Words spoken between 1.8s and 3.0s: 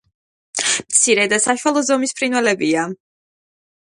ზომის ფრინველებია.